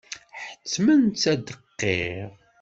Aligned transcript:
Ḥettmen-tt 0.49 1.23
ad 1.33 1.39
d-tqirr. 1.45 2.29